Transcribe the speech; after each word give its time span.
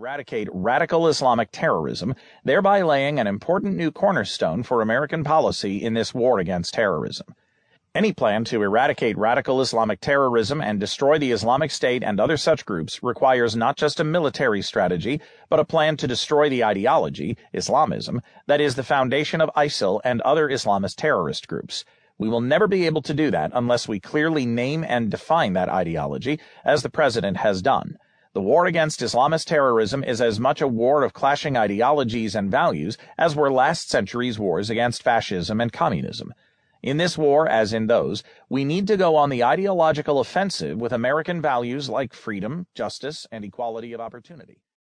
eradicate 0.00 0.48
radical 0.50 1.08
Islamic 1.08 1.50
terrorism, 1.52 2.14
thereby 2.42 2.80
laying 2.80 3.20
an 3.20 3.26
important 3.26 3.76
new 3.76 3.90
cornerstone 3.90 4.62
for 4.62 4.80
American 4.80 5.22
policy 5.22 5.76
in 5.76 5.92
this 5.92 6.14
war 6.14 6.38
against 6.38 6.72
terrorism. 6.72 7.26
Any 7.94 8.14
plan 8.14 8.44
to 8.44 8.62
eradicate 8.62 9.18
radical 9.18 9.60
Islamic 9.60 10.00
terrorism 10.00 10.62
and 10.62 10.80
destroy 10.80 11.18
the 11.18 11.32
Islamic 11.32 11.70
State 11.70 12.02
and 12.02 12.18
other 12.18 12.38
such 12.38 12.64
groups 12.64 13.02
requires 13.02 13.54
not 13.54 13.76
just 13.76 14.00
a 14.00 14.04
military 14.04 14.62
strategy, 14.62 15.20
but 15.50 15.60
a 15.60 15.66
plan 15.66 15.98
to 15.98 16.08
destroy 16.08 16.48
the 16.48 16.64
ideology, 16.64 17.36
Islamism, 17.52 18.22
that 18.46 18.62
is 18.62 18.76
the 18.76 18.82
foundation 18.82 19.42
of 19.42 19.50
ISIL 19.54 20.00
and 20.02 20.22
other 20.22 20.48
Islamist 20.48 20.96
terrorist 20.96 21.46
groups. 21.46 21.84
We 22.16 22.30
will 22.30 22.40
never 22.40 22.66
be 22.66 22.86
able 22.86 23.02
to 23.02 23.12
do 23.12 23.30
that 23.32 23.50
unless 23.52 23.86
we 23.86 24.00
clearly 24.00 24.46
name 24.46 24.82
and 24.82 25.10
define 25.10 25.52
that 25.52 25.68
ideology, 25.68 26.40
as 26.64 26.82
the 26.82 26.88
President 26.88 27.36
has 27.36 27.60
done. 27.60 27.98
The 28.32 28.40
war 28.40 28.66
against 28.66 29.00
Islamist 29.00 29.46
terrorism 29.46 30.04
is 30.04 30.20
as 30.20 30.38
much 30.38 30.60
a 30.60 30.68
war 30.68 31.02
of 31.02 31.12
clashing 31.12 31.56
ideologies 31.56 32.36
and 32.36 32.48
values 32.48 32.96
as 33.18 33.34
were 33.34 33.50
last 33.50 33.90
century's 33.90 34.38
wars 34.38 34.70
against 34.70 35.02
fascism 35.02 35.60
and 35.60 35.72
communism. 35.72 36.32
In 36.80 36.96
this 36.96 37.18
war, 37.18 37.48
as 37.48 37.72
in 37.72 37.88
those, 37.88 38.22
we 38.48 38.64
need 38.64 38.86
to 38.86 38.96
go 38.96 39.16
on 39.16 39.30
the 39.30 39.42
ideological 39.42 40.20
offensive 40.20 40.80
with 40.80 40.92
American 40.92 41.42
values 41.42 41.88
like 41.88 42.14
freedom, 42.14 42.68
justice, 42.72 43.26
and 43.32 43.44
equality 43.44 43.92
of 43.92 44.00
opportunity. 44.00 44.62